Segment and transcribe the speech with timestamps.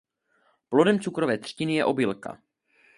[0.69, 2.37] Plodem cukrové třtiny je obilka.